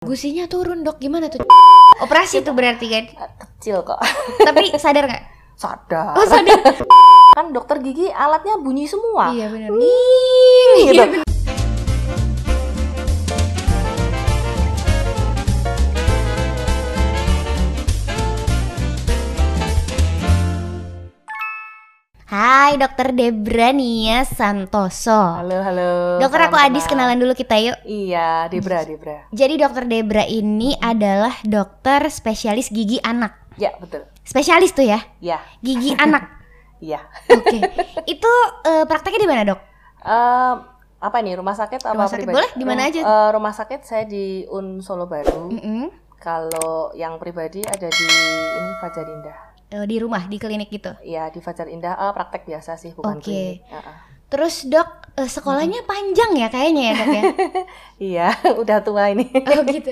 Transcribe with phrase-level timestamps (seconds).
[0.00, 1.44] Gusinya turun dok, gimana tuh?
[2.00, 3.04] Operasi tuh berarti kan?
[3.36, 4.00] Kecil kok.
[4.48, 5.24] Tapi sadar nggak?
[5.60, 6.16] Sadar.
[6.16, 6.56] Oh sadar.
[7.36, 9.28] Kan dokter gigi alatnya bunyi semua.
[9.28, 9.68] iya benar.
[9.76, 11.20] Gitu.
[22.30, 25.10] Hai dokter Debra Nia Santoso.
[25.34, 25.90] Halo, halo.
[26.22, 27.10] Dokter aku Adis kenal.
[27.10, 27.74] kenalan dulu kita yuk.
[27.82, 29.26] Iya, Debra, Debra.
[29.34, 33.34] Jadi dokter Debra ini adalah dokter spesialis gigi anak.
[33.58, 34.06] Ya, betul.
[34.22, 36.30] Spesialis tuh ya, Ya, gigi anak.
[36.78, 37.02] iya.
[37.26, 37.58] Oke.
[38.06, 38.30] Itu
[38.62, 39.60] eh, prakteknya di mana dok?
[40.00, 40.56] Em,
[41.02, 42.36] apa ini rumah sakit apa Rumah sakit, pribadi?
[42.38, 43.00] boleh, di mana aja?
[43.02, 45.50] eh, rumah sakit saya di Un Solo Baru.
[45.50, 45.90] Mm-mm.
[46.14, 48.06] Kalau yang pribadi ada di
[48.54, 49.02] ini Fajar
[49.70, 50.90] Eh, di rumah, di klinik gitu.
[51.00, 53.24] Ya, di Fajar Indah eh, praktek biasa sih, bukan Oke.
[53.24, 53.62] klinik.
[53.64, 53.96] Heeh.
[54.26, 57.22] Terus dok, eh, sekolahnya panjang ya kayaknya ya dok ya?
[58.00, 58.28] Iya,
[58.62, 59.26] udah tua ini.
[59.26, 59.90] Oh gitu.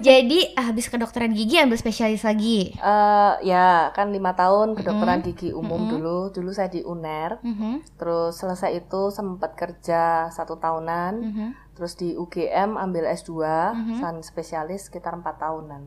[0.00, 2.70] Jadi habis kedokteran gigi ambil spesialis lagi.
[2.72, 5.28] Eh, ya, kan lima tahun kedokteran Mm-mm.
[5.28, 5.92] gigi umum Mm-mm.
[5.92, 6.18] dulu.
[6.32, 7.42] Dulu saya di UNER.
[7.42, 11.12] Mhm, Terus selesai itu sempat kerja satu tahunan.
[11.20, 11.48] mhm.
[11.74, 13.30] Terus di UGM ambil S2,
[13.72, 13.94] Mhm.
[13.96, 15.82] san spesialis sekitar empat tahunan.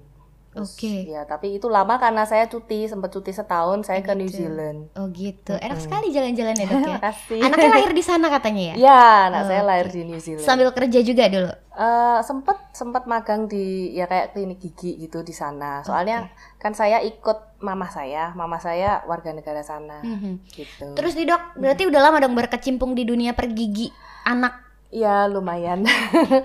[0.54, 1.10] Terus, Oke.
[1.10, 3.84] Ya, tapi itu lama karena saya cuti, sempat cuti setahun.
[3.84, 4.46] Saya ke New Gitu.
[4.46, 4.94] Zealand.
[4.94, 5.52] Oh gitu.
[5.52, 5.82] Enak Mm-mm.
[5.82, 6.96] sekali jalan-jalan ya dok ya.
[7.02, 7.42] Makasih.
[7.42, 8.76] Anaknya lahir di sana katanya ya?
[8.78, 9.94] Ya, anak Oh, saya lahir oke.
[9.94, 10.46] di New Zealand.
[10.46, 11.50] Sambil kerja juga dulu.
[11.74, 15.82] Eh, sempet sempet magang di ya kayak klinik gigi gitu di sana.
[15.82, 20.46] Soalnya kan saya ikut mama saya, mama saya warga negara sana Mhm.
[20.48, 20.94] gitu.
[20.94, 23.90] Terus nih dok, berarti udah lama dong berkecimpung di dunia pergigi
[24.24, 24.62] anak.
[24.90, 25.82] ya lumayan.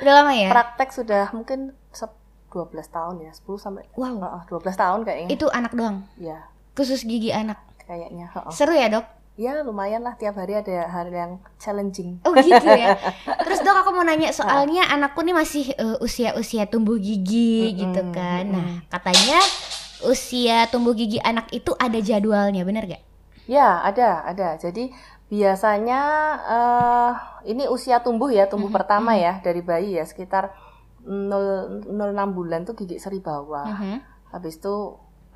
[0.00, 0.48] Udah lama ya?
[0.56, 1.76] Praktek sudah mungkin
[2.48, 4.16] 12 tahun ya, 10 sampai Wow.
[4.20, 5.28] Heeh, 12 tahun kayaknya.
[5.32, 6.04] Itu anak doang.
[6.18, 7.58] Ya, Khusus gigi anak.
[7.88, 8.28] kayaknya.
[8.28, 8.52] heeh.
[8.52, 9.04] Seru ya dok?
[9.38, 12.18] Ya lumayan lah tiap hari ada hal yang challenging.
[12.26, 12.98] Oh gitu ya.
[13.46, 18.02] Terus dok aku mau nanya soalnya anakku nih masih eh, usia-usia tumbuh gigi Mm-mm, gitu
[18.10, 18.50] kan.
[18.50, 18.50] mm-mm.
[18.50, 19.38] Nah katanya
[20.02, 23.02] usia tumbuh gigi anak itu ada jadwalnya, bener gak?
[23.48, 24.48] Ya, ada, ada.
[24.60, 24.92] Jadi
[25.32, 26.00] biasanya
[26.48, 27.12] eh
[27.52, 30.52] ini usia tumbuh ya, tumbuh Mhm, pertama ya dari bayi ya sekitar
[31.08, 33.64] 0 0,6 bulan tuh gigi seri bawah.
[33.64, 33.96] Mhm.
[34.28, 34.76] Habis itu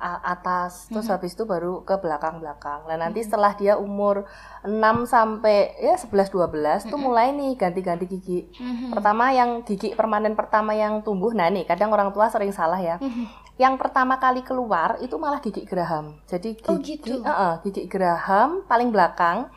[0.03, 1.13] atas, terus Mhm.
[1.15, 2.91] habis itu baru ke belakang-belakang.
[2.91, 4.27] Nah, nanti setelah dia umur
[4.61, 7.05] 6 sampai ya 11 12 tuh Mhm.
[7.07, 8.51] mulai nih ganti-ganti gigi.
[8.59, 8.91] Mhm.
[8.91, 11.31] Pertama yang gigi permanen pertama yang tumbuh.
[11.31, 12.99] Nah, nih kadang orang tua sering salah ya.
[12.99, 13.55] Mhm.
[13.55, 16.19] Yang pertama kali keluar itu malah gigi geraham.
[16.27, 17.23] Jadi gigi, Oh, gitu.
[17.23, 19.47] Heeh, gigi geraham paling belakang.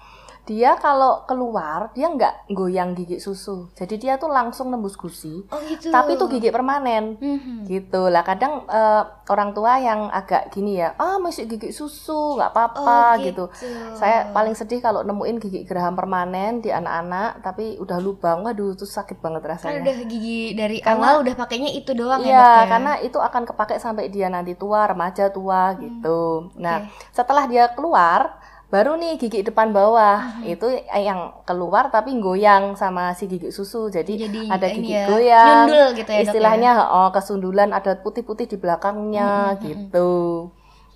[0.47, 3.67] Dia kalau keluar dia nggak goyang gigi susu.
[3.75, 5.43] Jadi dia tuh langsung nembus gusi.
[5.45, 5.91] Oh gitu.
[5.91, 7.19] Tapi itu gigi permanen.
[7.19, 7.67] Mhm.
[7.67, 8.23] Gitu lah.
[8.23, 12.99] Kadang eh, orang tua yang agak gini ya, ah masih gigi susu nggak Oh, apa-apa
[13.21, 13.51] gitu.
[13.51, 13.67] gitu.
[13.93, 18.41] Saya paling sedih kalau nemuin gigi geraham permanen di anak-anak tapi udah lubang.
[18.41, 19.83] Waduh, itu sakit banget kan rasanya.
[19.83, 22.69] udah gigi dari Karena- awal udah pakainya itu doang ya Iya, ya.
[22.69, 26.55] karena itu akan kepake sampai dia nanti tua, remaja tua gitu.
[26.55, 27.11] Nah, Oke.
[27.13, 30.45] setelah dia keluar, baru nih gigi depan bawah Mhm.
[30.49, 33.87] itu yang keluar tapi goyang sama si gigi susu.
[33.87, 35.47] Jadi, Jadi ada gigi ya, goyang.
[35.65, 36.27] nyundul gitu ya dok ya?
[36.27, 39.61] Istilahnya oh kesundulan ada putih-putih di belakangnya mhm.
[39.63, 40.11] gitu.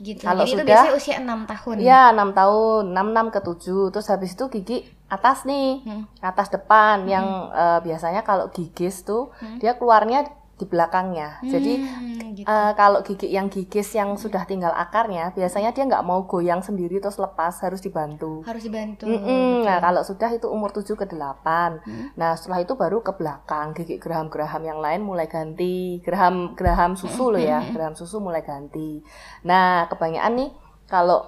[0.00, 0.24] gitu.
[0.24, 1.74] kalau Jadi itu sudah- biasanya usia 6 tahun.
[1.76, 3.92] Iya, 6 tahun, 6 6 ke 7.
[3.92, 4.76] Terus habis itu gigi
[5.06, 6.04] atas nih, Hmm.
[6.20, 9.60] atas depan yang eh, biasanya kalau gigis tuh Hmm.
[9.60, 10.24] dia keluarnya
[10.60, 11.40] di belakangnya.
[11.40, 12.44] Jadi Hmm, gitu.
[12.44, 17.00] Eh, kalau gigi yang gigis yang sudah tinggal akarnya, biasanya dia nggak mau goyang sendiri
[17.00, 18.44] terus lepas, harus dibantu.
[18.44, 19.08] harus dibantu.
[19.08, 19.24] Mm-mm.
[19.24, 19.66] betul.
[19.66, 21.80] Nah, kalau sudah itu umur 7 ke 8.
[21.80, 22.12] Hmm.
[22.20, 26.04] Nah, setelah itu baru ke belakang, gigi geraham-geraham yang lain mulai ganti.
[26.04, 29.00] Geraham geraham susu loh ya, geraham susu mulai ganti.
[29.48, 30.50] Nah, kebanyakan nih
[30.90, 31.24] kalau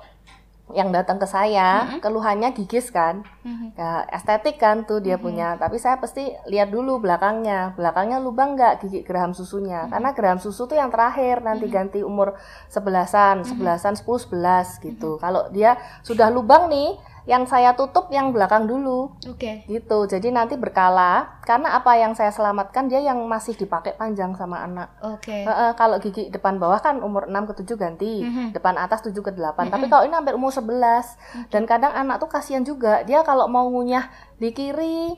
[0.73, 2.01] yang datang ke saya, Mm-mm.
[2.01, 3.25] keluhannya gigis kan.
[3.45, 3.77] Mhm.
[3.77, 5.23] Ya, estetik kan tuh dia Mhm.
[5.23, 5.49] punya.
[5.57, 7.77] Tapi saya pasti lihat dulu belakangnya.
[7.77, 9.87] Belakangnya lubang nggak gigi geraham susunya?
[9.87, 9.91] Mhm.
[9.93, 11.73] Karena geraham susu tuh yang terakhir nanti Mhm.
[11.73, 12.35] ganti umur
[12.69, 15.21] sebelasan, sebelasan, sepuluh, sebelas gitu.
[15.21, 19.63] Kalau dia sudah lubang nih, yang saya tutup yang belakang dulu Oke.
[19.65, 19.99] gitu.
[20.05, 21.39] Jadi nanti berkala.
[21.43, 24.91] Karena apa yang saya selamatkan dia yang masih dipakai panjang sama anak.
[25.01, 25.47] Oke.
[25.47, 28.55] Heeh, kalau gigi depan bawah kan umur 6 ke 7 ganti, Mhm.
[28.55, 29.71] depan atas 7 ke 8.
[29.71, 29.91] Tapi Mhm.
[29.91, 31.15] kalau ini hampir umur 11.
[31.39, 31.51] Oke.
[31.51, 33.03] Dan kadang anak tuh kasihan juga.
[33.03, 35.15] Dia kalau mau ngunyah di kiri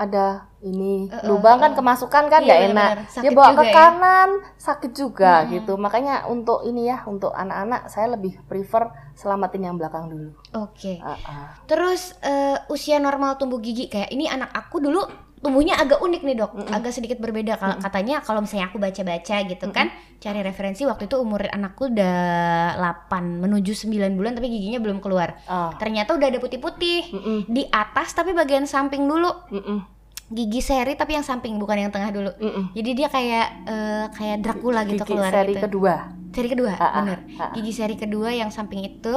[0.00, 2.90] ada ini Uh-uh, lubang kan kemasukan kan Iya, nggak enak.
[2.96, 3.20] benar-benar.
[3.20, 3.72] Dia bawa ke ya.
[3.72, 5.48] kanan sakit juga Mhm.
[5.52, 5.72] gitu.
[5.76, 10.32] Makanya untuk ini ya untuk anak-anak saya lebih prefer selamatin yang belakang dulu.
[10.54, 10.96] Oke.
[10.98, 11.64] Uh-uh.
[11.64, 15.04] Terus eh, usia normal tumbuh gigi kayak ini anak aku dulu
[15.40, 16.68] tumbuhnya agak unik nih dok, Mm-mm.
[16.68, 17.56] agak sedikit berbeda.
[17.56, 17.84] Kalau Mm-mm.
[17.84, 19.88] katanya kalau misalnya aku baca-baca gitu kan,
[20.20, 22.76] cari referensi waktu itu umur anakku udah
[23.08, 25.40] 8 menuju 9 bulan tapi giginya belum keluar.
[25.48, 25.72] Ah.
[25.80, 27.38] Ternyata udah ada putih-putih Mm-mm.
[27.48, 29.32] di atas tapi bagian samping dulu.
[29.50, 29.80] Mm-mm.
[30.30, 32.30] gigi seri tapi yang samping bukan yang tengah dulu.
[32.38, 32.70] Mm-mm.
[32.70, 35.66] Jadi dia kayak eh, kayak Dracula gitu Gigi keluar seri gitu.
[35.66, 36.19] kedua.
[36.30, 37.18] Seri kedua, Ah, ah, bener.
[37.36, 37.50] ah.
[37.52, 39.14] Gigi seri kedua yang samping itu,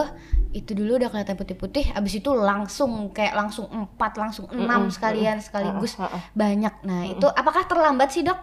[0.49, 1.93] itu dulu udah kelihatan putih-putih.
[1.93, 6.21] Abis itu langsung kayak langsung empat, langsung enam Mm-mm, sekalian sekaligus Ah, ah, ah.
[6.33, 6.73] banyak.
[6.83, 8.37] Nah itu apakah terlambat sih dok?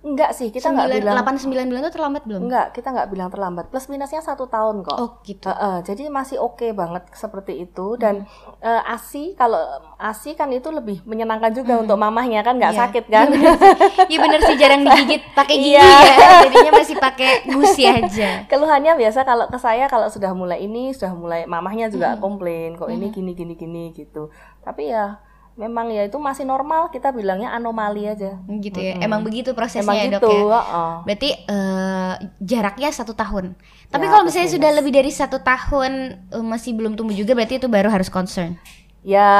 [0.00, 2.40] Enggak sih, kita nggak bilang delapan sembilan bulan itu terlambat belum?
[2.40, 3.64] enggak, kita nggak bilang terlambat.
[3.66, 4.94] Plus minusnya satu tahun kok.
[4.94, 5.44] Oh gitu.
[5.44, 8.54] Heeh, jadi masih oke banget seperti itu dan Hmm.
[8.60, 9.58] eh, ASI kalau
[9.96, 12.80] ASI kan itu lebih menyenangkan juga untuk mamahnya kan nggak Iya.
[12.80, 13.74] sakit kan Iya bener, sih.
[14.06, 15.82] Iya bener sih jarang digigit pakai gigi Iya.
[15.82, 16.16] ya.
[16.44, 18.30] Jadinya masih pakai gusi aja.
[18.46, 22.20] keluhannya biasa kalau ke saya kalau sudah mulai ini sudah mulai mamahnya juga Hmm.
[22.20, 24.30] komplain kok ini gini gini gini gitu
[24.60, 25.18] tapi ya
[25.58, 28.94] memang ya itu masih normal kita bilangnya anomali aja Gitu ya.
[29.02, 30.42] Emang begitu prosesnya emang ya gitu dok ya.
[30.54, 30.92] heeh.
[31.02, 33.58] Berarti eh, jaraknya satu tahun.
[33.90, 35.92] Tapi Ya, kalau misalnya sudah lebih dari satu tahun
[36.30, 38.54] eh, masih belum tumbuh juga, berarti itu baru harus concern.
[39.02, 39.30] ya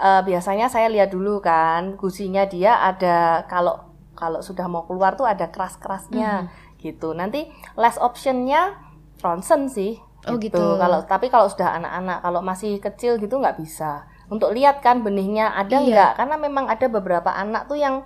[0.00, 3.80] eh, biasanya saya lihat dulu kan gusinya dia ada kalau
[4.12, 6.80] kalau sudah mau keluar tuh ada keras kerasnya Mhm.
[6.80, 7.46] gitu nanti
[7.76, 8.76] last optionnya
[9.20, 10.78] ronsen sih Oh, gitu.
[10.78, 15.52] kalau tapi kalau sudah anak-anak kalau masih kecil gitu nggak bisa untuk lihat kan benihnya
[15.52, 15.84] ada Iya.
[15.84, 18.00] nggak karena memang ada beberapa anak tuh yang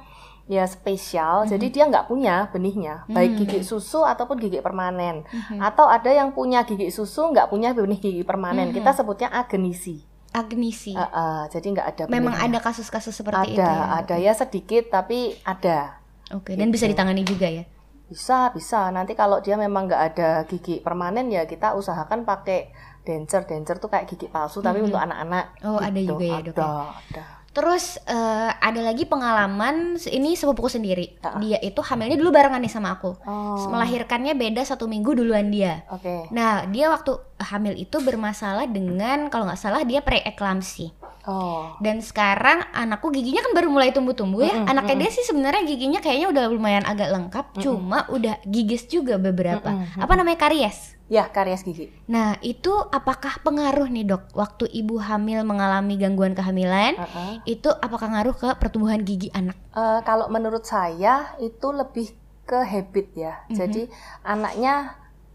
[0.47, 1.49] ya spesial Mhm.
[1.49, 5.59] jadi dia nggak punya benihnya baik gigi susu ataupun gigi permanen Mhm.
[5.61, 8.75] atau ada yang punya gigi susu nggak punya benih gigi permanen Mhm.
[8.75, 10.93] kita sebutnya agenisi Agnisi.
[10.93, 12.53] Ah, ah, jadi nggak ada Memang benihnya.
[12.53, 13.85] ada kasus-kasus seperti ada itu ya.
[13.97, 15.97] ada ya sedikit tapi ada
[16.29, 17.65] Oke, dan bisa ditangani juga ya.
[18.05, 22.69] bisa bisa nanti kalau dia memang nggak ada gigi permanen ya kita usahakan pakai
[23.07, 26.13] denture denture tuh kayak gigi palsu tapi untuk anak-anak Oh, ada gitu.
[26.13, 27.25] juga ya, Dok, ada ada
[27.57, 31.17] Terus eh, ada lagi pengalaman ini sepupuku sendiri.
[31.25, 31.41] Ah.
[31.41, 33.17] Dia itu hamilnya dulu barengan nih sama aku.
[33.25, 35.81] oh Melahirkannya beda satu minggu duluan dia.
[35.89, 40.93] oke Nah, dia waktu hamil itu bermasalah dengan kalau nggak salah dia preeklamsi.
[41.25, 44.53] oh Dan sekarang anakku giginya kan baru mulai tumbuh-tumbuh ya.
[44.53, 49.17] Mm-mm, Anaknya dia sih sebenarnya giginya kayaknya udah lumayan agak lengkap, cuma udah gigis juga
[49.17, 49.65] beberapa.
[49.65, 50.93] Mm-mm, Apa namanya karies?
[51.07, 54.31] Ya karies gigi Nah, itu apakah pengaruh nih, Dok?
[54.33, 57.43] Waktu ibu hamil mengalami gangguan kehamilan, Uh-uh.
[57.45, 59.55] itu apakah ngaruh ke pertumbuhan gigi anak?
[59.71, 62.11] Eh, kalau menurut saya itu lebih
[62.43, 63.55] ke habit ya Mhm.
[63.55, 63.83] jadi
[64.23, 64.75] anaknya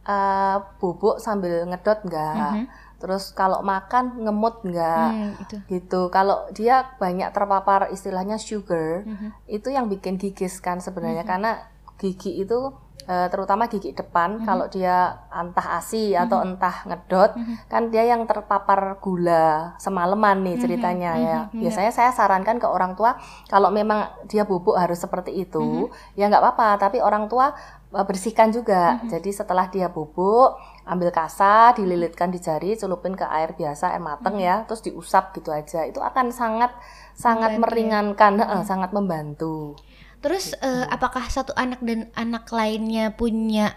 [0.02, 2.66] eh, bubuk sambil ngedot nggak Mhm.
[2.98, 5.56] terus kalau makan ngemut nggak Hmm, itu.
[5.70, 9.30] gitu kalau dia banyak terpapar istilahnya sugar Mhm.
[9.48, 11.62] itu yang bikin gigis kan sebenarnya karena
[11.98, 12.74] gigi itu
[13.08, 17.32] eh, terutama gigi depan kalau dia entah asi atau entah ngedot
[17.66, 21.40] kan dia yang terpapar gula semalaman nih ceritanya ya.
[21.52, 23.18] Biasanya saya sarankan ke orang tua
[23.50, 27.54] kalau memang dia bubuk harus seperti itu ya nggak apa-apa tapi orang tua
[27.96, 29.02] eh, bersihkan juga.
[29.10, 34.42] Jadi setelah dia bubuk ambil kasa dililitkan di jari celupin ke air biasa air mateng
[34.42, 35.86] ya terus diusap gitu aja.
[35.86, 36.72] Itu akan sangat
[37.12, 37.62] sangat Membantu ya.
[37.66, 39.76] meringankan heeh, sangat membantu
[40.22, 43.74] Terus eh, apakah satu anak dan anak lainnya punya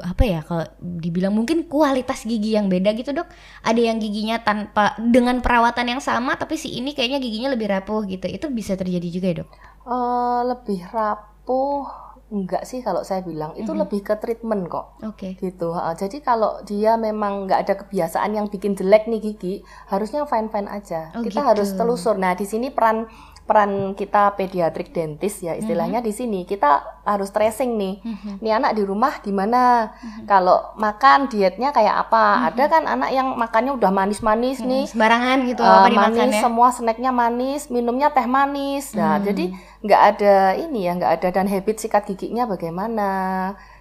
[0.00, 3.28] apa ya kalau dibilang mungkin kualitas gigi yang beda gitu dok?
[3.60, 8.04] Ada yang giginya tanpa dengan perawatan yang sama tapi si ini kayaknya giginya lebih rapuh
[8.04, 8.28] gitu.
[8.28, 9.50] Itu bisa terjadi juga ya dok?
[9.86, 15.38] Eh, lebih rapuh enggak sih kalau saya bilang itu lebih ke treatment kok Oke.
[15.38, 15.94] gitu ha.
[15.94, 19.54] jadi kalau dia memang nggak ada kebiasaan yang bikin jelek nih gigi
[19.86, 21.46] harusnya fine fine aja Oh, kita gitu.
[21.46, 23.06] harus telusur nah di sini peran
[23.46, 26.42] peran kita pediatrik dentis ya istilahnya di sini.
[26.42, 28.32] Kita harus tracing nih Mhm.
[28.38, 29.94] nih anak di rumah gimana?
[30.24, 32.50] Kalau makan dietnya kayak apa?
[32.50, 34.90] Ada kan anak yang makannya udah manis-manis nih.
[34.90, 36.42] Sembarangan gitu Eh, apa dimakan manis ya?
[36.42, 38.90] semua snacknya manis minumnya teh manis.
[38.92, 43.10] Nah jadi nggak ada ini ya nggak ada dan habit sikat giginya bagaimana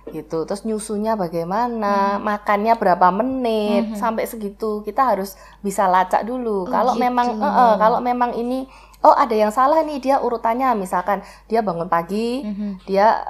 [0.06, 0.46] gitu.
[0.46, 2.22] Terus nyusunya bagaimana?
[2.22, 3.98] Makannya berapa menit?
[3.98, 4.86] Sampai segitu.
[4.86, 6.70] Kita harus bisa lacak dulu.
[6.70, 7.02] Kalau gitu.
[7.02, 8.70] memang eh, eh, kalau memang ini
[9.06, 10.74] oh ada yang salah nih dia urutannya.
[10.74, 12.84] Misalkan dia bangun pagi Mhm.
[12.84, 13.22] dia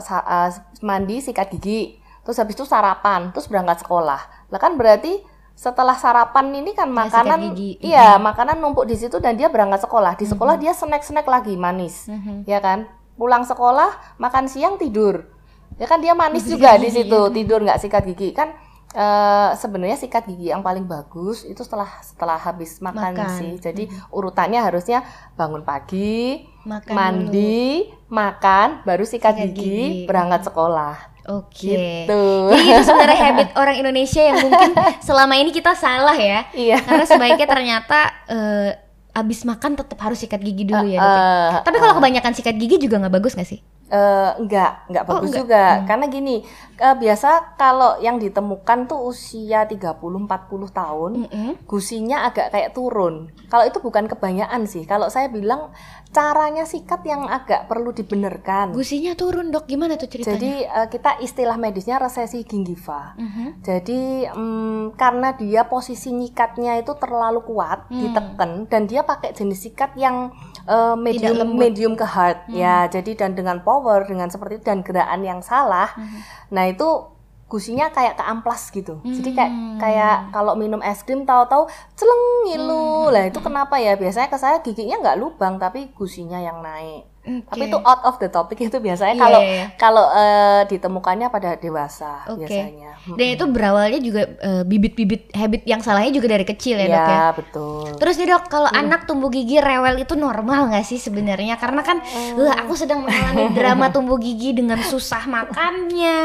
[0.00, 0.50] sa- eh,
[0.80, 4.20] mandi sikat gigi terus habis itu sarapan terus berangkat sekolah.
[4.50, 5.22] Lah kan berarti
[5.54, 7.70] setelah sarapan ini kan sikat makanan gigi.
[7.80, 10.14] iya makanan numpuk di situ dan dia berangkat sekolah.
[10.14, 12.06] Di sekolah dia snack snack lagi manis.
[12.06, 12.44] Mhm.
[12.44, 12.86] ya kan?
[13.14, 15.26] Pulang sekolah makan siang tidur.
[15.74, 18.30] Ya kan dia manis juga di situ tidur nggak sikat gigi.
[18.30, 18.50] Kan
[18.90, 23.30] eh, sebenarnya sikat gigi yang paling bagus itu setelah setelah habis makan, Makan.
[23.34, 25.04] sih jadi urutannya harusnya
[25.34, 30.06] bangun pagi Makan mandi makan baru sikat, Sikat gigi, gigi.
[30.06, 30.96] berangkat sekolah
[31.28, 31.60] Oke.
[31.60, 36.48] gitu Jadi itu sebenarnya habit orang Indonesia yang mungkin selama ini kita salah ya.
[36.52, 38.70] iya Karena sebaiknya ternyata eh,
[39.12, 40.96] abis makan tetap harus sikat gigi dulu ya.
[40.96, 41.04] Dok, ya?
[41.04, 43.60] Eh, Tapi kalau kebanyakan sikat gigi juga nggak bagus nggak sih?
[43.88, 45.40] Eh, enggak, enggak Oh, bagus enggak.
[45.40, 45.64] juga.
[45.84, 46.36] Karena gini,
[46.76, 50.28] eh, biasa kalau yang ditemukan tuh usia 30-40
[50.68, 51.50] tahun, Mm-mm.
[51.64, 53.32] gusinya agak kayak turun.
[53.46, 54.84] Kalau itu bukan kebanyakan sih.
[54.84, 55.72] Kalau saya bilang
[56.08, 58.72] caranya sikat yang agak perlu dibenarkan.
[58.72, 60.36] Gusinya turun dok, gimana tuh ceritanya?
[60.36, 63.16] Jadi eh, kita istilah medisnya resesi gingiva.
[63.16, 63.60] Mhm.
[63.60, 68.04] Jadi mm, karena dia posisi nyikatnya itu terlalu kuat, Hmm.
[68.04, 70.28] diteken dan dia pakai jenis sikat yang
[70.68, 72.84] eh, medium medium ke hard ya.
[72.86, 75.88] Jadi dan dengan power dengan seperti itu dan gerakan yang salah.
[75.96, 76.20] Hmm.
[76.52, 77.16] Nah, itu
[77.48, 79.00] gusinya kayak keamplas gitu.
[79.00, 79.78] Jadi kayak Hmm.
[79.80, 81.64] kayak kalau minum es krim tahu-tahu
[81.96, 83.08] celeng ngilu.
[83.08, 83.12] Hmm.
[83.16, 83.96] Lah itu kenapa ya?
[83.96, 87.08] Biasanya ke saya giginya nggak lubang tapi gusinya yang naik.
[87.28, 87.50] Oke.
[87.50, 89.66] Tapi itu out of the topic itu biasanya Iya, kalau iya, iya.
[89.76, 92.44] kalau eh, ditemukannya pada dewasa Oke.
[92.44, 92.90] biasanya.
[93.08, 97.06] Dan itu berawalnya juga eh, bibit-bibit habit yang salahnya juga dari kecil ya dok ya.
[97.08, 97.88] Iya, betul.
[97.96, 101.56] Terus nih dok, kalau anak tumbuh gigi rewel itu normal nggak sih sebenarnya?
[101.56, 102.00] Karena kan,
[102.34, 106.18] wah aku sedang mengalami drama tumbuh gigi dengan susah makannya,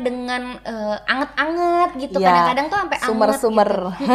[0.00, 2.18] dengan eh, anget-anget gitu.
[2.18, 3.08] Iya, Kadang-kadang tuh sampai anget.
[3.08, 3.70] Sumber-sumber.
[3.96, 4.12] gitu.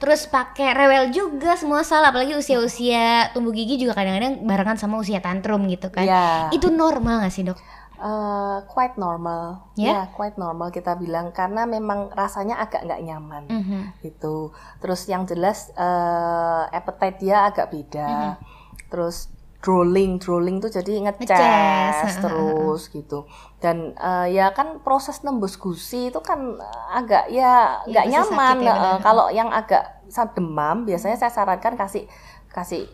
[0.00, 5.20] Terus pakai rewel juga semua salah, apalagi usia-usia tumbuh gigi juga kadang-kadang barengan sama usia
[5.20, 6.02] tantrum gitu kan.
[6.02, 6.50] Iya.
[6.50, 7.58] Itu normal nggak sih dok?
[7.94, 9.70] Eh, quite normal.
[9.74, 9.86] Ya?
[9.88, 13.44] Ya, quite normal kita bilang karena memang rasanya agak nggak nyaman.
[13.46, 13.80] Mhm.
[14.02, 14.50] gitu.
[14.78, 18.36] Terus yang jelas eh appetite dia agak beda.
[18.90, 19.30] Terus
[19.64, 23.24] drooling, drooling tuh jadi Ngeces, ngeces ha, terus gitu.
[23.56, 26.60] Dan eh, ya kan proses nembus gusi itu kan
[26.92, 28.56] agak ya Iya, nggak nyaman.
[28.60, 29.00] ya, Eh, benar.
[29.00, 30.04] kalau yang agak
[30.36, 32.04] demam biasanya saya sarankan kasih
[32.52, 32.84] kasih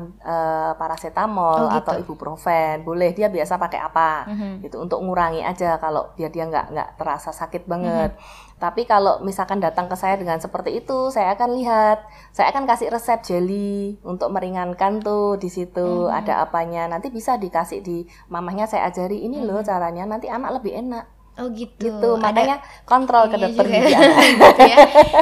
[0.00, 1.78] eh, paracetamol Oh, gitu.
[1.78, 2.82] atau ibuprofen.
[2.82, 4.26] Boleh dia biasa pakai apa?
[4.26, 4.62] Mhm.
[4.62, 8.16] gitu untuk ngurangi aja kalau biar dia nggak nggak terasa sakit banget.
[8.16, 8.52] Mhm.
[8.54, 12.88] Tapi kalau misalkan datang ke saya dengan seperti itu, saya akan lihat, saya akan kasih
[12.88, 16.14] resep jelly untuk meringankan tuh di situ Mhm.
[16.14, 16.86] ada apanya.
[16.86, 20.06] Nanti bisa dikasih di mamahnya saya ajari ini loh caranya.
[20.06, 21.04] Nanti anak lebih enak
[21.34, 21.90] Oh gitu.
[21.90, 22.10] gitu.
[22.14, 23.78] Ada- Makanya kontrol ke Iya dokter juga.
[23.80, 24.22] gigi anak.
[24.22, 24.76] Gitu ya.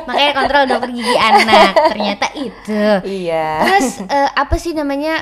[0.05, 1.71] Makanya kontrol dokter gigi anak.
[1.89, 2.81] Ternyata itu.
[3.25, 3.49] Iya.
[3.65, 5.15] Terus eh, apa sih namanya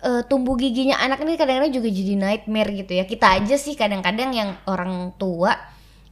[0.00, 3.04] eh, tumbuh giginya anak ini kadang-kadang juga jadi nightmare gitu ya.
[3.04, 5.50] Kita aja sih kadang-kadang yang orang tua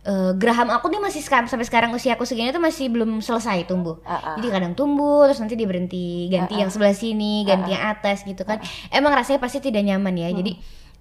[0.03, 3.65] eh, geraham aku nih masih sekarang sampai sekarang usia aku segini tuh masih belum selesai
[3.65, 4.03] tumbuh.
[4.03, 4.35] Ah, ah.
[4.35, 8.43] Jadi kadang tumbuh terus nanti dia berhenti ganti yang sebelah sini, ganti yang atas gitu
[8.43, 8.59] kan.
[8.91, 10.35] Emang rasanya pasti tidak nyaman ya.
[10.35, 10.53] Jadi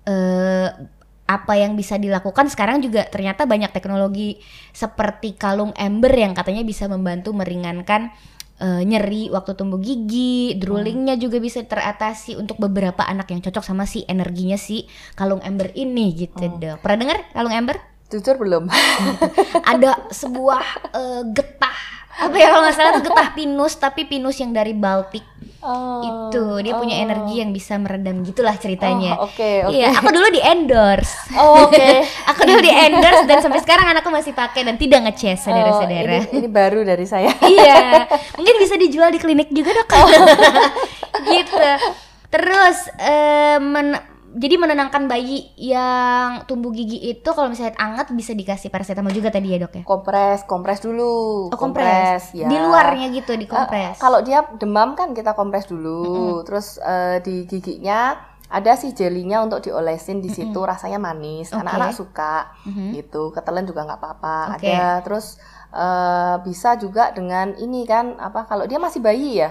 [0.05, 0.69] eh
[1.23, 4.43] apa yang bisa dilakukan sekarang juga ternyata banyak teknologi
[4.75, 8.11] seperti kalung ember yang katanya bisa membantu meringankan
[8.59, 13.87] eh, nyeri waktu tumbuh gigi, droolingnya juga bisa teratasi untuk beberapa anak yang cocok sama
[13.87, 14.83] si energinya si
[15.15, 16.83] kalung ember ini gitu dok.
[16.83, 17.77] Pernah dengar kalung ember?
[18.11, 18.67] Jujur belum.
[19.73, 24.53] ada sebuah eh, getah apa ya kalau nggak salah tuh getah pinus tapi pinus yang
[24.53, 25.25] dari Baltik
[25.63, 27.03] Oh, itu dia punya oh.
[27.07, 29.71] energi yang bisa meredam gitulah ceritanya Oh, Oke, oke.
[29.71, 31.87] iya aku dulu di endorse Oh, oke.
[32.29, 36.27] aku dulu di endorse dan sampai sekarang anakku masih pakai dan tidak ngeces Oh, saudara-saudara
[36.27, 37.31] ini, ini baru dari saya.
[37.47, 38.03] iya
[38.35, 40.09] mungkin bisa dijual di klinik juga dok Oh.
[41.25, 41.63] gitu
[42.27, 44.03] terus eh, men-
[44.33, 49.49] jadi menenangkan bayi yang tumbuh gigi itu kalau misalnya anget bisa dikasih paracetamol juga tadi
[49.49, 51.47] ya dok ya Kompres, kompres dulu.
[51.47, 52.33] Oh, kompres.
[52.33, 52.45] ya.
[52.45, 53.97] Di luarnya gitu, di Eh, kompres.
[53.97, 56.41] kalau dia demam kan kita kompres dulu.
[56.43, 61.49] Terus eh, di giginya ada sih jelinya untuk diolesin di situ rasanya manis.
[61.51, 62.93] Anak-anak suka Mhm.
[62.95, 63.29] gitu.
[63.29, 64.37] Ketelan juga nggak apa-apa.
[64.55, 64.65] Oke.
[64.67, 65.37] Ada terus
[65.69, 69.49] eh, bisa juga dengan ini kan apa kalau dia masih bayi ya?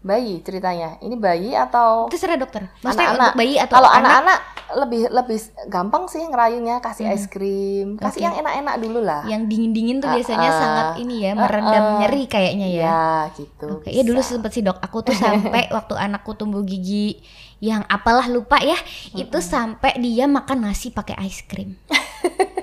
[0.00, 0.96] Bayi ceritanya.
[1.04, 2.72] Ini bayi atau Terserah dokter.
[2.80, 4.00] Maksudnya anak-anak untuk bayi atau kalau anak?
[4.00, 4.38] anak-anak
[4.70, 8.26] lebih lebih gampang sih ngerayunya kasih es krim kasih Oke.
[8.30, 10.58] yang enak-enak dulu lah yang dingin-dingin tuh biasanya ah.
[10.62, 11.98] sangat ini ya meredam Ah, ah.
[11.98, 12.82] nyeri kayaknya ya.
[12.86, 17.18] ya gitu Oke, ya dulu sempet sih dok, aku tuh sampai waktu anakku tumbuh gigi
[17.58, 18.78] yang apalah lupa ya,
[19.12, 21.76] itu sampai dia makan nasi pakai es krim.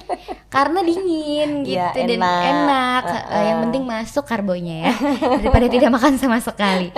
[0.58, 2.42] Karena dingin gitu Iya, dan enak.
[2.44, 3.04] enak.
[3.06, 3.30] Heeh.
[3.32, 4.94] Eh, yang penting masuk karbonya ya
[5.38, 6.90] daripada tidak makan sama sekali.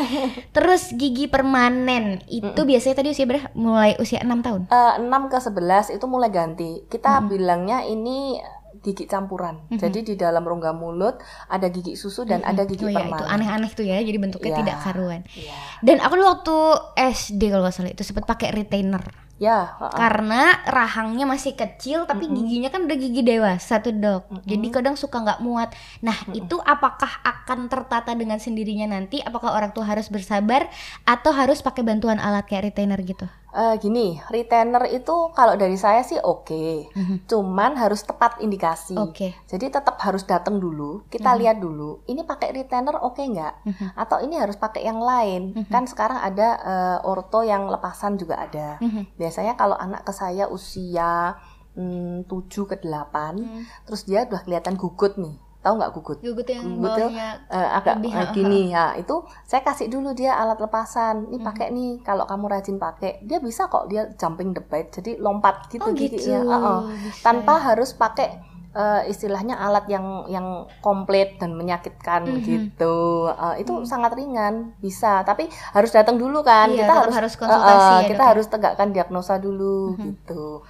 [0.50, 3.52] Terus gigi permanen itu biasanya tadi usia berapa?
[3.52, 4.62] Mulai usia 6 tahun.
[4.66, 6.88] Eh, 6 ke 11 itu mulai ganti.
[6.88, 8.40] Kita bilangnya ini
[8.80, 9.68] gigi campuran.
[9.70, 13.28] Jadi di dalam rongga mulut ada gigi susu dan ada gigi Oh ya, itu permanen.
[13.28, 14.60] aneh-aneh tuh ya, jadi bentuknya Iya.
[14.62, 15.22] tidak karuan.
[15.30, 15.56] Iya.
[15.82, 16.56] Dan aku dulu waktu
[16.96, 19.04] SD kalau nggak salah itu sempat pakai retainer.
[19.40, 19.96] Ya, heeh.
[19.96, 24.28] karena rahangnya masih kecil tapi giginya kan udah gigi dewasa tuh dok.
[24.44, 25.72] Jadi kadang suka nggak muat.
[26.04, 29.24] Nah itu apakah akan tertata dengan sendirinya nanti?
[29.24, 30.68] Apakah orang tua harus bersabar
[31.08, 36.06] atau harus pakai bantuan alat kayak retainer gitu Eh, gini, retainer itu kalau dari saya
[36.06, 36.94] sih oke,
[37.26, 38.94] cuman harus tepat indikasi.
[38.94, 39.34] Oke.
[39.50, 43.54] Jadi tetap harus datang dulu, kita lihat dulu, ini pakai retainer oke nggak?
[43.98, 45.66] Atau ini harus pakai yang lain?
[45.74, 48.78] Kan sekarang ada eh, orto yang lepasan juga ada.
[49.18, 51.34] Biasanya kalau anak ke saya usia
[51.74, 55.49] hmm, 7 ke 8, terus dia udah kelihatan gugut nih.
[55.60, 56.18] Tahu nggak gugut?
[56.24, 57.12] Gugut yang Betul.
[57.12, 61.38] bawahnya Eh, agak lebih, ha, gini ya itu saya kasih dulu dia alat lepasan ini
[61.42, 65.68] pakai nih kalau kamu rajin pakai dia bisa kok dia jumping the bed jadi lompat
[65.68, 66.16] gitu Oh gitu.
[66.16, 66.80] giginya Heeh.
[67.04, 68.28] Bisa tanpa harus pakai
[68.72, 70.48] eh, istilahnya alat yang yang
[70.80, 72.40] komplit dan menyakitkan Mhm.
[72.46, 72.96] gitu
[73.28, 75.44] Eh, itu sangat ringan bisa tapi
[75.76, 78.32] harus datang dulu kan Iya, kita harus harus konsultasi eh, eh, ya, kita dok ya.
[78.32, 80.64] harus tegakkan diagnosa dulu gitu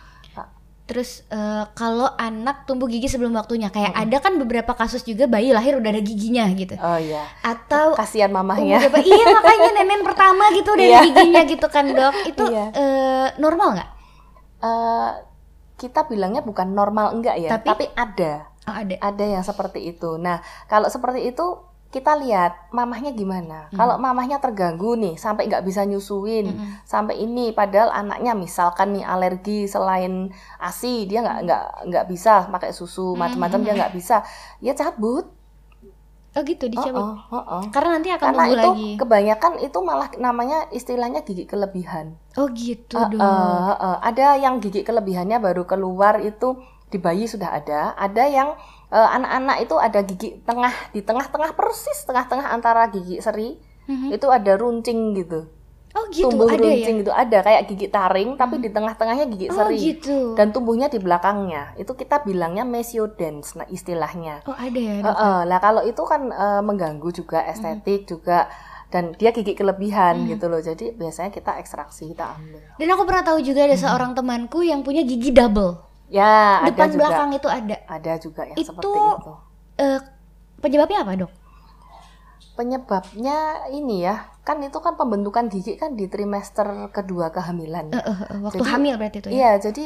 [0.89, 5.53] Terus eh, kalau anak tumbuh gigi sebelum waktunya, kayak ada kan beberapa kasus juga bayi
[5.53, 6.74] lahir udah ada giginya gitu.
[6.75, 11.01] oh ya Atau kasihan mamahnya Udah, iya makanya nenek pertama gitu dari Iya.
[11.05, 12.13] giginya gitu kan dok.
[12.34, 12.65] Itu Iya.
[12.74, 13.89] eh, normal nggak?
[14.60, 15.10] Eh,
[15.77, 18.96] kita bilangnya bukan normal enggak ya Tapi- tapi ada Oh, ada.
[19.00, 20.17] ada yang seperti itu.
[20.17, 21.46] Nah, kalau seperti itu
[21.89, 23.65] kita lihat mamahnya gimana.
[23.74, 26.53] Kalau mamahnya terganggu nih sampai nggak bisa nyusuin,
[26.86, 32.72] sampai ini padahal anaknya misalkan nih alergi selain ASI dia nggak nggak nggak bisa pakai
[32.72, 34.22] susu macam-macam dia nggak bisa,
[34.60, 35.25] ya cabut.
[36.29, 37.01] Oh gitu dicabut.
[37.01, 37.62] Oh, oh, oh.
[37.74, 38.89] Karena nanti akan Karena itu lagi.
[39.01, 42.22] kebanyakan itu malah namanya istilahnya gigi kelebihan.
[42.38, 43.17] Oh gitu Eh, dong.
[43.17, 48.53] eh, eh, ada yang gigi kelebihannya baru keluar itu di bayi sudah ada, ada yang
[48.89, 54.13] eh, anak-anak itu ada gigi tengah di tengah-tengah persis tengah-tengah antara gigi seri Mhm.
[54.13, 55.50] itu ada runcing gitu,
[55.89, 56.77] Oh gitu tumbuh ada ya.
[56.77, 60.34] runcing gitu ada kayak gigi taring tapi di tengah-tengahnya gigi Oh seri gitu.
[60.34, 64.46] dan tumbuhnya di belakangnya itu kita bilangnya mesiodens nah istilahnya.
[64.46, 65.01] Oh ada ya.
[65.01, 65.10] Dok?
[65.12, 68.46] eh, lah kalau itu kan eh, mengganggu juga estetik juga
[68.89, 72.62] dan dia gigi kelebihan gitu loh jadi biasanya kita ekstraksi kita ambil.
[72.75, 75.88] Dan aku pernah tahu juga ada seorang temanku yang punya gigi double.
[76.09, 76.99] Ya, ada Depan juga.
[77.05, 77.75] belakang itu ada.
[77.85, 79.33] Ada juga yang Itu- seperti itu.
[79.77, 79.99] Eh,
[80.59, 81.31] penyebabnya apa dok?
[82.57, 83.37] Penyebabnya
[83.71, 87.93] ini ya, kan itu kan pembentukan gigi kan di trimester kedua kehamilan.
[87.93, 89.35] Eh, eh, eh, waktu Jadi- hamil berarti itu ya.
[89.37, 89.83] Iya, jadi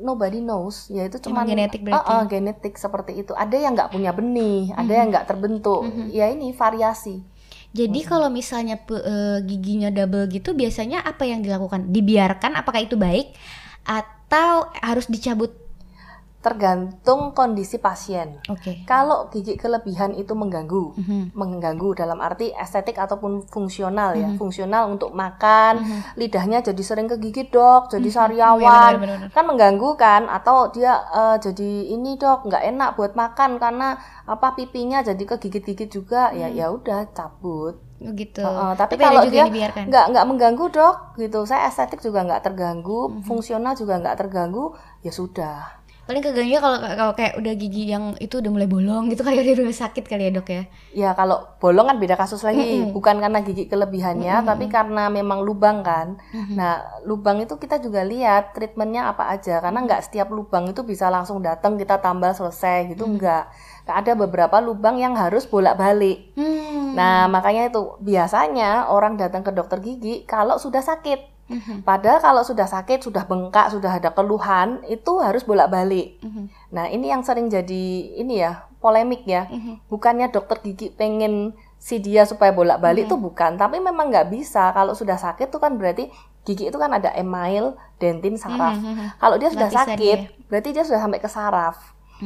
[0.00, 2.00] nobody knows, ya itu cuma genetik berarti.
[2.08, 3.36] Eh, eh, genetik seperti itu.
[3.36, 5.84] Ada yang nggak punya benih, ada yang nggak terbentuk.
[6.14, 7.20] Ya ini variasi.
[7.74, 11.90] Jadi kalau misalnya eh, giginya double gitu biasanya apa yang dilakukan?
[11.92, 13.34] Dibiarkan apakah itu baik
[13.84, 15.63] atau harus dicabut?
[16.44, 18.36] Tergantung kondisi pasien.
[18.46, 18.84] Oke.
[18.84, 21.32] Kalau gigi kelebihan itu mengganggu, Mhm.
[21.32, 25.80] mengganggu dalam arti estetik ataupun fungsional ya, fungsional untuk makan,
[26.14, 29.32] lidahnya jadi sering kegigit dok, jadi sariawan, Iya, benar-benar.
[29.32, 34.52] kan mengganggu kan, atau dia eh, jadi ini dok nggak enak buat makan karena apa
[34.52, 37.80] pipinya jadi kegigit-gigit juga, ya ya udah cabut.
[38.04, 38.44] Oh, gitu.
[38.44, 42.20] Heeh, tapi, Tapi ada kalau juga dia nggak nggak mengganggu dok, gitu, saya estetik juga
[42.20, 43.24] nggak terganggu, Mhm.
[43.24, 45.80] fungsional juga nggak terganggu, ya sudah.
[46.04, 49.72] Paling keganggunya kalau kalau kayak udah gigi yang itu udah mulai bolong gitu kayak udah
[49.72, 50.62] sakit kali ya dok ya.
[50.92, 55.80] Ya kalau bolong kan beda kasus lagi, bukan karena gigi kelebihannya, tapi karena memang lubang
[55.80, 56.20] kan.
[56.52, 61.08] Nah lubang itu kita juga lihat treatmentnya apa aja, karena nggak setiap lubang itu bisa
[61.08, 63.48] langsung datang kita tambal selesai gitu nggak.
[63.84, 66.32] Ada beberapa lubang yang harus bolak-balik.
[66.36, 66.96] Hmm.
[66.96, 71.33] Nah makanya itu biasanya orang datang ke dokter gigi kalau sudah sakit.
[71.44, 71.84] Mhm.
[71.84, 76.20] Padahal kalau sudah sakit, sudah bengkak, sudah ada keluhan, itu harus bolak-balik.
[76.24, 76.44] Mhm.
[76.72, 77.84] Nah, ini yang sering jadi
[78.16, 79.48] ini ya, polemik ya.
[79.52, 79.84] Mhm.
[79.92, 84.72] Bukannya dokter gigi pengen si dia supaya bolak-balik itu bukan, tapi memang nggak bisa.
[84.72, 86.08] Kalau sudah sakit tuh kan berarti
[86.48, 88.80] gigi itu kan ada email, dentin, saraf.
[88.80, 89.20] Mhm.
[89.20, 91.76] Kalau dia sudah Lapisan sakit, berarti dia sudah sampai ke saraf.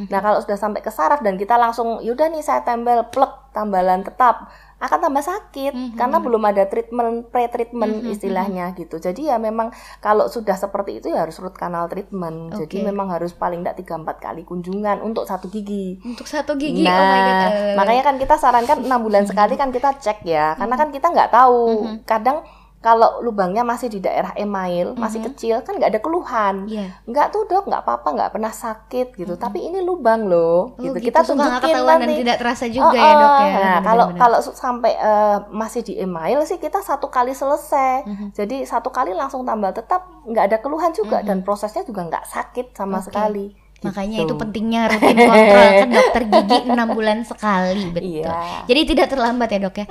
[0.07, 4.05] Nah, kalau sudah sampai ke saraf dan kita langsung yaudah nih saya tempel plek tambalan
[4.05, 4.47] tetap
[4.79, 8.95] akan tambah sakit karena belum ada treatment pre-treatment istilahnya gitu.
[8.97, 12.55] Jadi ya memang kalau sudah seperti itu ya harus root canal treatment.
[12.55, 12.87] Jadi Oke.
[12.87, 15.99] memang harus paling tidak 3 4 kali kunjungan untuk satu gigi.
[16.03, 17.35] Untuk satu gigi, nah, oh my god.
[17.35, 17.75] eh.
[17.75, 21.31] makanya kan kita sarankan enam bulan sekali kan kita cek ya, karena kan kita nggak
[21.31, 21.63] tahu.
[22.07, 22.47] Kadang
[22.79, 26.63] kalau lubangnya masih di daerah email, masih kecil kan nggak ada keluhan.
[26.63, 26.95] Iya.
[27.03, 29.35] Nggak tuh dok, nggak apa-apa, nggak pernah sakit gitu.
[29.35, 30.95] Tapi ini lubang loh, Oh, gitu.
[30.95, 31.11] gitu.
[31.11, 32.21] Kita nggak tunjukin ketahuan dan nanti.
[32.23, 33.35] tidak terasa juga Oh, ya dok oh.
[33.35, 33.43] ya.
[33.43, 34.19] Nah, Benar, kalau benar.
[34.23, 38.07] kalau sampai eh, masih di email sih kita satu kali selesai.
[38.07, 38.27] Mhm.
[38.31, 42.65] Jadi satu kali langsung tambal tetap nggak ada keluhan juga dan prosesnya juga nggak sakit
[42.73, 43.11] sama Oke.
[43.11, 43.45] sekali.
[43.79, 44.27] Makanya Gitu.
[44.27, 48.25] itu pentingnya rutin kontrol kan dokter gigi enam bulan sekali betul.
[48.25, 48.35] Iya.
[48.67, 49.85] Jadi tidak terlambat ya dok ya.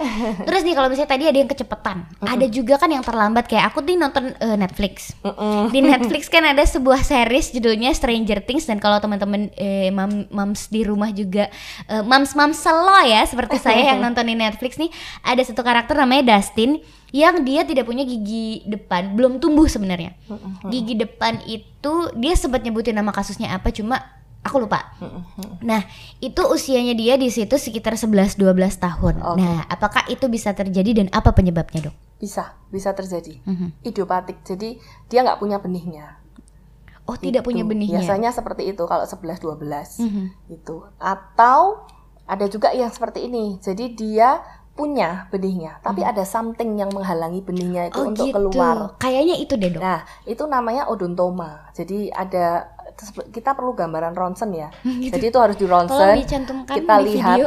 [0.45, 3.81] Terus nih kalau misalnya tadi ada yang kecepatan, ada juga kan yang terlambat kayak aku
[3.81, 5.17] nih nonton eh, Netflix.
[5.25, 5.73] Mm-mm.
[5.73, 10.69] Di Netflix kan ada sebuah series judulnya Stranger Things dan kalau teman-teman eh, mam mams
[10.69, 11.49] di rumah juga
[11.89, 14.93] eh, mams mams selo ya seperti saya yang nontonin Netflix nih
[15.25, 20.13] ada satu karakter namanya Dustin yang dia tidak punya gigi depan, belum tumbuh sebenarnya.
[20.69, 24.93] Gigi depan itu dia sempat nyebutin nama kasusnya apa cuma aku lupa.
[25.65, 25.85] Nah,
[26.21, 29.15] itu usianya dia di situ sekitar 11 12 tahun.
[29.21, 29.41] Oke.
[29.41, 31.97] Nah, apakah itu bisa terjadi dan apa penyebabnya, Dok?
[32.19, 33.41] Bisa, bisa terjadi.
[33.45, 33.85] Mhm.
[33.85, 34.43] Idiopatik.
[34.45, 36.19] Jadi dia nggak punya benihnya.
[37.09, 37.73] Oh, tidak punya Itu.
[37.73, 38.05] benihnya.
[38.05, 39.97] Biasanya seperti itu kalau 11 12.
[39.97, 40.25] Mhm.
[40.53, 40.85] Itu.
[41.01, 41.89] Atau
[42.29, 43.57] ada juga yang seperti ini.
[43.65, 44.45] Jadi dia
[44.79, 48.07] punya benihnya, tapi ada something yang menghalangi benihnya itu Hmm.
[48.07, 48.37] Oh, untuk gitu.
[48.39, 48.95] keluar.
[49.03, 49.83] Kayaknya itu deh, Dok.
[49.83, 51.67] Nah, itu namanya odontoma.
[51.75, 52.78] Jadi ada
[53.31, 54.69] kita perlu gambaran ronsen ya.
[55.15, 56.19] Jadi itu harus di ronsen.
[56.67, 57.39] kita di lihat.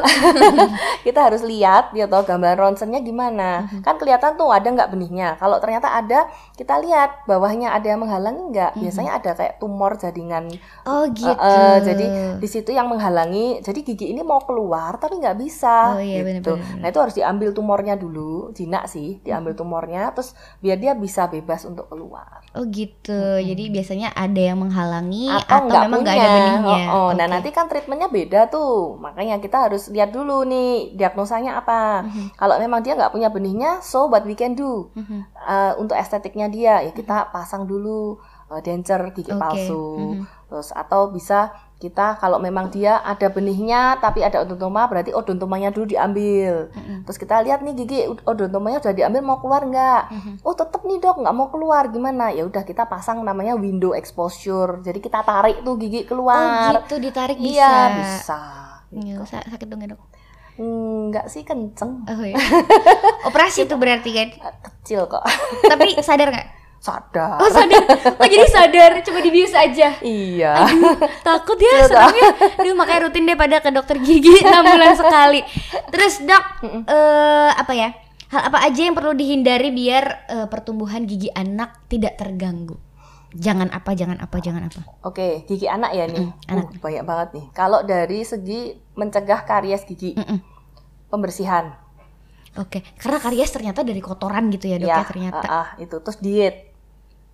[1.07, 3.67] kita harus lihat ya toh gambaran ronsennya gimana.
[3.67, 3.83] Mhm.
[3.83, 5.35] Kan kelihatan tuh ada nggak benihnya.
[5.37, 8.71] Kalau ternyata ada, kita lihat bawahnya ada yang menghalangi nggak.
[8.75, 8.81] Mhm.
[8.81, 10.47] Biasanya ada kayak tumor jaringan.
[10.87, 11.27] Oh, gitu.
[11.27, 12.05] Eh, eh, jadi
[12.39, 13.59] di situ yang menghalangi.
[13.59, 15.97] Jadi gigi ini mau keluar tapi nggak bisa.
[15.97, 16.55] Oh, iya, gitu.
[16.55, 16.79] benar-benar.
[16.79, 20.33] Nah itu harus diambil tumornya dulu, jinak sih, diambil tumornya, terus
[20.63, 22.40] biar dia bisa bebas untuk keluar.
[22.51, 23.39] Oh gitu.
[23.39, 26.27] Jadi biasanya ada yang menghalangi atau, atau, nggak memang nggak punya.
[26.27, 26.83] ada benihnya.
[26.91, 27.09] Oh, oh.
[27.15, 27.31] Nah Oke.
[27.31, 32.03] nanti kan treatmentnya beda tuh, makanya kita harus lihat dulu nih diagnosanya apa.
[32.03, 32.35] Mhm.
[32.35, 35.31] Kalau memang dia nggak punya benihnya, so what we can do Mhm.
[35.31, 38.19] Uh, untuk estetiknya dia ya kita pasang dulu
[38.51, 39.39] uh, denture gigi Oke.
[39.39, 39.85] palsu,
[40.19, 40.23] Mhm.
[40.51, 45.89] terus atau bisa kita kalau memang dia ada benihnya tapi ada odontoma berarti odontomanya dulu
[45.89, 46.69] diambil.
[46.69, 47.03] Mhm.
[47.03, 50.03] Terus kita lihat nih gigi odontomanya sudah diambil mau keluar nggak?
[50.11, 50.33] Mhm.
[50.41, 52.29] Oh tetep nih dok nggak mau keluar gimana?
[52.29, 54.79] Ya udah kita pasang namanya window exposure.
[54.79, 56.85] Jadi kita tarik tuh gigi Oh keluar.
[56.85, 57.49] gitu ditarik bisa.
[57.49, 58.41] Iya bisa.
[58.91, 60.01] Iya, sa- sakit dong ya dok.
[60.55, 62.37] Enggak sih kenceng, Oh ya.
[63.27, 64.29] Operasi itu berarti kan.
[64.61, 65.23] kecil kok.
[65.63, 66.61] Tapi sadar nggak?
[66.81, 67.37] Sadar.
[67.37, 67.85] Oh sadar.
[68.17, 68.91] Oh jadi sadar.
[69.05, 70.01] Coba dibius aja.
[70.01, 70.65] Iya.
[71.21, 72.57] Takut ya seremnya.
[72.57, 75.45] Aduh makanya rutin deh pada ke dokter gigi 6 bulan sekali.
[75.93, 76.43] Terus dok,
[76.89, 77.93] eh apa ya?
[78.33, 82.81] Hal apa aja yang perlu dihindari biar eh, pertumbuhan gigi anak tidak terganggu?
[83.31, 84.81] Jangan apa, jangan apa, jangan apa.
[85.05, 86.33] Oke, gigi anak ya nih.
[86.49, 86.65] anak.
[86.67, 87.45] Uh, banyak banget nih.
[87.55, 90.39] Kalau dari segi mencegah karies gigi, Mm-mm.
[91.07, 91.71] pembersihan.
[92.59, 95.47] Oke, karena karies ternyata dari kotoran gitu ya dok ya, ternyata.
[95.47, 96.70] ah, ah, itu terus diet.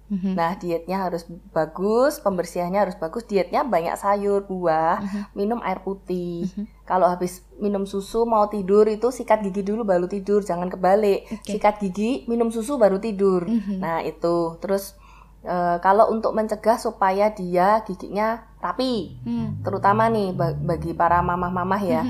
[0.08, 0.34] Mhm.
[0.34, 3.24] Nah, dietnya harus bagus, pembersihannya harus bagus.
[3.24, 5.22] Dietnya banyak sayur, buah, Mhm.
[5.34, 6.48] minum air putih.
[6.84, 11.28] Kalau habis minum susu mau tidur itu sikat gigi dulu baru tidur, jangan kebalik.
[11.30, 11.52] Oke.
[11.54, 13.44] Sikat gigi, minum susu baru tidur.
[13.44, 13.78] Mhm.
[13.78, 14.56] Nah, itu.
[14.58, 14.96] Terus
[15.40, 19.64] eh, kalau untuk mencegah supaya dia giginya rapi, Hmm.
[19.64, 22.04] terutama nih ba- bagi para mamah-mamah ya.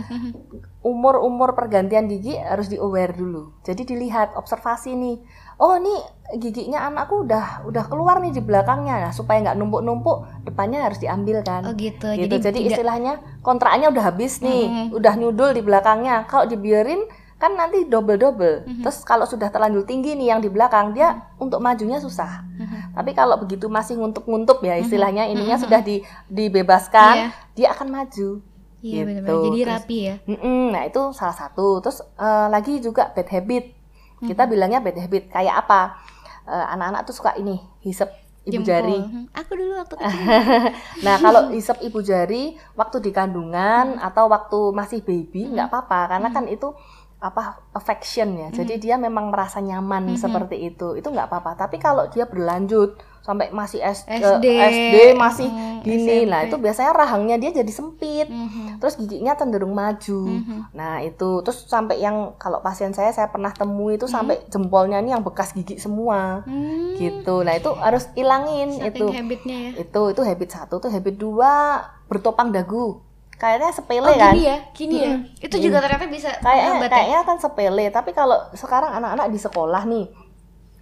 [0.80, 3.52] Umur-umur pergantian gigi harus di aware dulu.
[3.62, 5.18] Jadi dilihat observasi nih.
[5.58, 6.00] Oh, nih
[6.38, 9.00] giginya anakku udah udah keluar nih di belakangnya.
[9.00, 11.66] Nah, supaya nggak numpuk-numpuk, depannya harus diambil kan.
[11.66, 12.14] Oh gitu.
[12.14, 12.30] gitu.
[12.30, 14.86] Jadi, Jadi, tidak istilahnya kontraknya udah habis nih, Mhm.
[14.94, 16.26] udah nyudul di belakangnya.
[16.26, 17.02] Kalau dibiarin
[17.38, 18.66] kan nanti double-double.
[18.66, 18.82] Mhm.
[18.82, 22.42] Terus kalau sudah terlanjur tinggi nih yang di belakang, dia untuk majunya susah.
[22.44, 22.94] Mhm.
[22.94, 25.64] Tapi kalau begitu masih nguntup-nguntup ya istilahnya ininya Mhm.
[25.64, 27.30] sudah di, dibebaskan, Iya.
[27.54, 28.30] dia akan maju.
[28.78, 29.06] Iya gitu.
[29.06, 29.42] benar-benar.
[29.44, 30.16] Jadi Terus- rapi ya.
[30.28, 31.78] Mm-mm, nah itu salah satu.
[31.80, 33.77] Terus eh, lagi juga bad habit.
[34.20, 35.30] Kita bilangnya bad habit.
[35.30, 35.82] Kayak apa?
[36.48, 38.08] Eh, anak-anak tuh suka ini hisap
[38.48, 38.72] ibu Jempol.
[38.72, 38.98] jari.
[39.04, 40.28] Hmm, Aku dulu waktu kecil.
[41.04, 46.30] Nah kalau hisap ibu jari waktu di kandungan atau waktu masih baby nggak apa-apa karena
[46.32, 46.72] kan itu
[47.18, 48.48] apa affection ya.
[48.54, 50.96] Jadi dia memang merasa nyaman seperti itu.
[50.96, 51.60] Itu nggak apa-apa.
[51.60, 52.96] Tapi kalau dia berlanjut
[53.28, 56.48] sampai masih S- eh, SD, SD masih hmm, gini, SMP.
[56.48, 58.32] itu biasanya rahangnya dia jadi sempit.
[58.32, 58.80] Mhm.
[58.80, 60.22] Terus giginya cenderung maju.
[60.40, 60.72] Mhm.
[60.72, 64.16] Nah, itu terus sampai yang kalau pasien saya saya pernah temui itu Hmm.
[64.16, 66.48] sampai jempolnya ini yang bekas gigi semua.
[66.48, 67.36] Hmm, Gitu.
[67.44, 69.06] Nah, itu harus ilangin itu.
[69.12, 69.72] habitnya ya.
[69.84, 73.04] Itu itu habit satu tuh habit dua bertopang dagu.
[73.38, 74.34] Kayaknya sepele Oh kan?
[74.34, 75.14] gini ya, gini ya.
[75.14, 75.46] Mm-mm.
[75.46, 76.90] Itu juga ternyata bisa Kayaknya ya?
[76.90, 80.06] kayaknya kan sepele, tapi kalau sekarang anak-anak di sekolah nih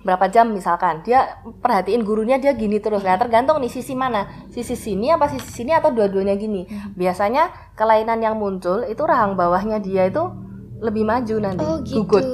[0.05, 4.77] berapa jam misalkan dia perhatiin gurunya dia gini terus nah tergantung nih sisi mana sisi
[4.77, 6.93] sini apa sisi sini atau dua-duanya gini Hmm.
[6.93, 10.21] biasanya kelainan yang muncul itu rahang bawahnya dia itu
[10.77, 12.05] lebih maju nanti Oh gitu.
[12.05, 12.25] gugut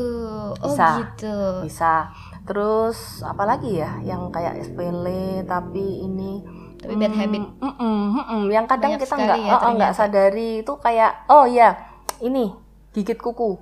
[0.60, 0.90] Oh Bisa.
[1.00, 1.36] gitu.
[1.64, 2.12] bisa
[2.44, 6.44] terus apalagi ya yang kayak sepele tapi ini
[6.76, 7.40] Tapi bad habit.
[7.40, 8.44] mm, mm, mm, mm.
[8.50, 11.78] yang kadang Banyak kita nggak ya oh, oh, nggak sadari itu kayak oh ya
[12.20, 12.52] ini
[12.92, 13.56] gigit kuku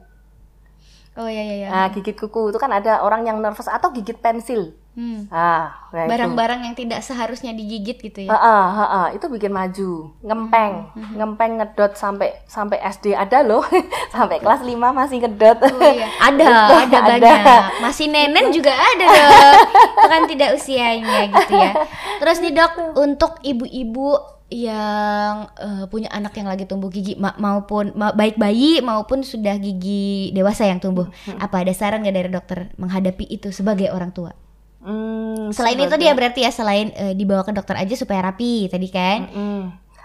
[1.17, 1.67] Oh iya iya iya.
[1.69, 5.31] nah gigit kuku itu kan ada orang yang nervous atau gigit pensil Hmm.
[5.31, 6.11] ah nah.
[6.11, 8.35] Barang-barang yang tidak seharusnya digigit gitu ya.
[8.35, 13.63] Ah, ah, itu bikin maju, ngempeng, Hmm, ngempeng ngedot sampai sampai SD ada loh,
[14.13, 15.55] sampai kelas 5 masih ngedot.
[15.63, 17.15] Oh iya, ada, Itu ada ada.
[17.15, 17.63] banyak.
[17.79, 19.31] Masih nenen juga ada dok.
[19.95, 21.71] Itu kan tidak usianya gitu ya.
[22.19, 24.19] Terus nih dok, untuk ibu-ibu
[24.49, 29.55] yang eh, punya anak yang lagi tumbuh gigi ma- maupun ma- baik bayi maupun sudah
[29.55, 31.05] gigi dewasa yang tumbuh.
[31.37, 34.33] Apa ada saran nggak dari dokter menghadapi itu sebagai orang tua?
[34.79, 38.65] Hmm, Selain itu sebagai- dia berarti ya selain eh, dibawa ke dokter aja supaya rapi
[38.67, 39.29] tadi kan?
[39.29, 39.61] Mm-mm.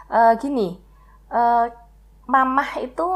[0.07, 0.77] Eh, gini,
[1.31, 1.67] eh,
[2.25, 3.09] mamah itu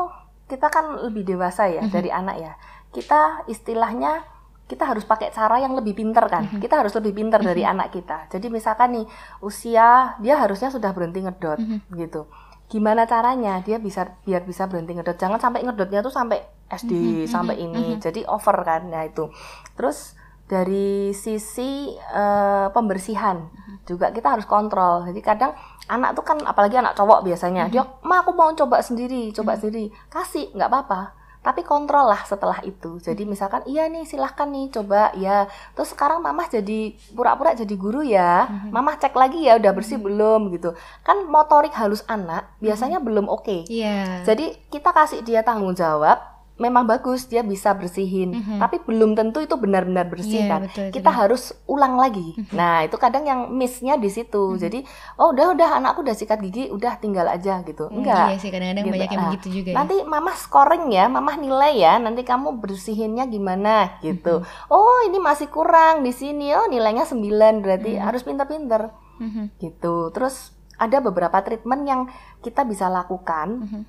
[0.47, 2.53] kita kan lebih dewasa ya dari anak ya.
[2.89, 4.25] Kita istilahnya
[4.69, 6.45] kita harus pakai cara yang lebih pinter kan.
[6.61, 8.29] Kita harus lebih pinter dari anak kita.
[8.29, 9.07] Jadi misalkan nih
[9.41, 11.59] usia dia harusnya sudah berhenti ngedot
[11.97, 12.29] gitu.
[12.69, 15.17] Gimana caranya dia bisa biar bisa berhenti ngedot?
[15.17, 17.97] Jangan sampai ngedotnya tuh sampai SD sampai ini.
[17.97, 18.93] Jadi over kan.
[18.93, 19.33] Nah itu.
[19.73, 20.13] Terus
[20.49, 23.49] dari sisi eh, pembersihan
[23.89, 25.09] juga kita harus kontrol.
[25.09, 25.57] Jadi kadang
[25.89, 29.89] anak tuh kan apalagi anak cowok biasanya dia, ma aku mau coba sendiri, coba sendiri,
[30.13, 31.18] kasih nggak apa-apa.
[31.49, 33.01] Tapi kontrol lah setelah itu.
[33.01, 35.49] Jadi misalkan iya nih silahkan nih coba ya.
[35.73, 38.45] Terus sekarang mamah jadi pura-pura jadi guru ya.
[38.69, 40.77] Mamah cek lagi ya udah bersih belum gitu.
[41.01, 43.65] Kan motorik halus anak biasanya belum oke.
[43.65, 44.29] Iya.
[44.29, 46.21] Jadi kita kasih dia tanggung jawab,
[46.59, 50.61] memang bagus dia bisa bersihin, tapi belum tentu itu benar-benar bersih Iya, kan.
[50.65, 52.35] betul, kita harus ulang lagi.
[52.51, 54.55] Nah itu kadang yang missnya di situ.
[54.55, 54.83] Jadi
[55.15, 57.87] oh udah udah anakku udah sikat gigi, udah tinggal aja gitu.
[57.87, 58.27] Hmm, Enggak.
[58.29, 58.93] Iya sih kadang-kadang Gitu.
[58.93, 59.77] banyak yang Ah, begitu juga ya.
[59.77, 61.95] Nanti mama scoring ya, mama nilai ya.
[61.97, 64.43] Nanti kamu bersihinnya gimana gitu.
[64.67, 66.51] Oh ini masih kurang di sini.
[66.53, 67.23] Oh nilainya 9
[67.59, 69.59] berarti harus pinter-pinter Mhm.
[69.59, 70.11] gitu.
[70.11, 72.01] Terus ada beberapa treatment yang
[72.39, 73.63] kita bisa lakukan.
[73.63, 73.83] Mhm.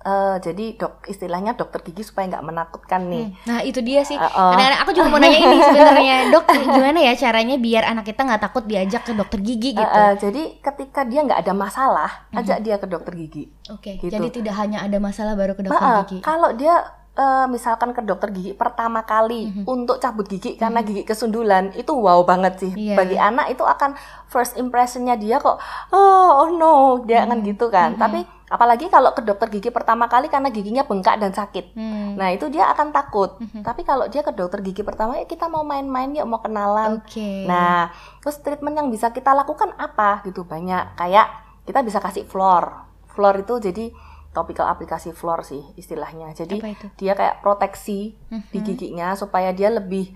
[0.00, 3.36] Eh, jadi dok istilahnya dokter gigi supaya nggak menakutkan nih.
[3.44, 4.16] Nah itu dia sih.
[4.16, 4.56] Uh, uh.
[4.56, 8.40] Kadang-kadang aku juga mau nanya ini sebenarnya, dok gimana ya caranya biar anak kita nggak
[8.40, 9.84] takut diajak ke dokter gigi gitu?
[9.84, 13.52] Eh, eh, jadi ketika dia nggak ada masalah, ajak dia ke dokter gigi.
[13.68, 14.00] Oke.
[14.00, 14.08] gitu.
[14.08, 16.18] Jadi tidak hanya ada masalah baru ke dokter eh, gigi.
[16.24, 16.80] kalau dia
[17.20, 22.24] eh, misalkan ke dokter gigi pertama kali untuk cabut gigi karena gigi kesundulan itu wow
[22.24, 22.96] banget sih Iya.
[22.96, 23.92] bagi anak itu akan
[24.32, 25.60] first impressionnya dia kok
[25.92, 30.26] oh, oh no dia akan gitu kan tapi apalagi kalau ke dokter gigi pertama kali
[30.26, 32.18] karena giginya bengkak dan sakit Hmm.
[32.18, 35.62] nah itu dia akan takut tapi kalau dia ke dokter gigi pertama ya kita mau
[35.62, 37.46] main-main yuk mau kenalan Oke.
[37.46, 40.94] Nah, terus treatment yang bisa kita lakukan apa gitu banyak.
[40.94, 41.30] Kayak
[41.62, 42.74] kita bisa kasih floor.
[43.08, 43.94] Floor itu jadi
[44.30, 46.30] topical aplikasi floor sih istilahnya.
[46.32, 46.58] Jadi
[46.96, 48.18] dia kayak proteksi
[48.50, 48.64] di Mhm.
[48.64, 50.10] giginya supaya dia lebih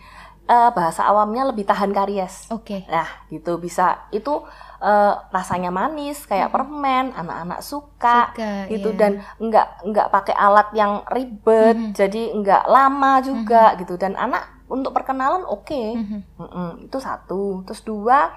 [0.44, 2.50] eh, bahasa awamnya lebih tahan karies.
[2.50, 2.84] Oke.
[2.86, 4.04] Nah, gitu bisa.
[4.10, 4.44] Itu
[4.84, 8.98] eh, rasanya manis kayak permen, anak-anak suka, Suka, gitu iya.
[9.00, 11.90] dan nggak nggak pakai alat yang ribet, Mhm.
[11.96, 15.82] jadi nggak lama juga gitu dan anak untuk perkenalan oke.
[15.96, 16.18] Mhm.
[16.36, 17.64] Mm-mm, itu satu.
[17.64, 18.28] Terus dua,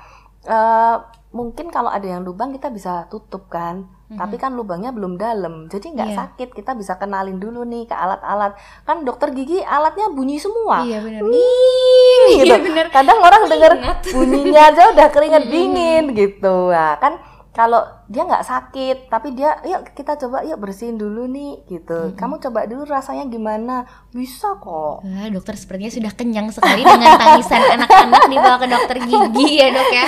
[0.44, 0.96] eh,
[1.30, 3.84] mungkin kalau ada yang lubang kita bisa tutup kan.
[4.08, 6.18] Tapi kan lubangnya belum dalam, jadi nggak Iya.
[6.18, 6.50] sakit.
[6.56, 8.56] Kita bisa kenalin dulu nih ke alat-alat.
[8.84, 10.80] Kan dokter gigi alatnya bunyi semua.
[10.80, 11.28] Iya benar.
[11.28, 12.46] Wih, gitu.
[12.48, 12.86] Iya benar.
[12.88, 14.00] Kadang orang Ingat.
[14.08, 16.72] bunyinya aja udah keringet dingin gitu.
[16.72, 17.20] Nah, kan
[17.52, 22.16] kalau dia nggak sakit, tapi dia, yuk kita coba yuk bersihin dulu nih gitu.
[22.16, 23.84] Kamu coba dulu rasanya gimana?
[24.16, 25.04] Bisa kok.
[25.04, 29.90] Wah, dokter sepertinya sudah kenyang sekali dengan tangisan anak-anak dibawa ke dokter gigi ya dok
[29.92, 30.06] ya.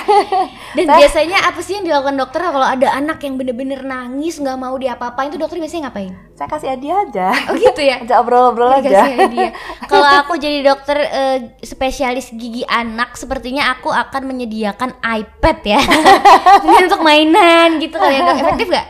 [0.79, 4.79] Dan biasanya apa sih yang dilakukan dokter kalau ada anak yang bener-bener nangis nggak mau
[4.79, 6.13] diapa-apain itu dokter biasanya ngapain?
[6.39, 7.27] Saya kasih hadiah aja.
[7.51, 7.99] Oh gitu ya.
[8.07, 9.12] Ajak obrol-obrol aja.
[9.12, 9.51] Hadiah.
[9.91, 15.81] Kalau aku jadi dokter eh, spesialis gigi anak, sepertinya aku akan menyediakan iPad ya,
[16.85, 18.23] untuk mainan gitu kali ya.
[18.38, 18.88] Efektif gak?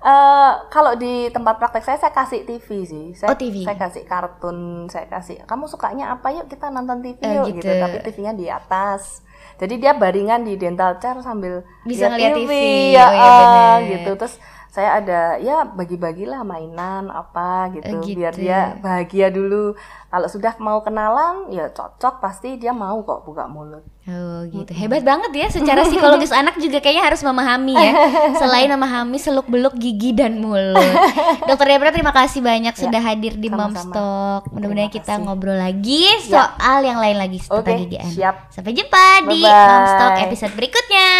[0.00, 3.06] Eh, kalau di tempat praktek saya saya kasih TV sih.
[3.12, 3.60] Saya, Oh, TV.
[3.60, 5.44] Saya kasih kartun, saya kasih.
[5.44, 7.60] Kamu sukanya apa yuk kita nonton TV Eh, yuk gitu.
[7.60, 7.72] gitu.
[7.76, 9.20] Tapi TV-nya di atas.
[9.56, 12.52] Jadi dia baringan di dental chair sambil Bisa ngeliat TV.
[12.90, 13.78] ya, Oh, iya bener.
[13.92, 14.10] gitu.
[14.16, 14.34] Terus
[14.70, 18.16] saya ada ya bagi-bagilah mainan apa gitu, Oh, gitu.
[18.16, 19.74] biar dia bahagia dulu.
[20.06, 23.82] Kalau sudah mau kenalan ya cocok pasti dia mau kok buka mulut.
[24.06, 25.46] Oh gitu, hebat banget ya.
[25.50, 27.92] Secara psikologis anak juga kayaknya harus memahami ya.
[28.40, 30.78] Selain memahami seluk beluk gigi dan mulut.
[31.50, 33.74] Dokter Debra terima kasih banyak sudah hadir di sama-sama.
[33.74, 34.42] Momstock.
[34.50, 38.12] Mudah-mudahan kita ngobrol lagi soal yang lain lagi tentang Oke, gigi anak.
[38.14, 38.34] siap.
[38.50, 39.66] Sampai jumpa di Bye-bye.
[39.66, 41.10] Momstock episode berikutnya.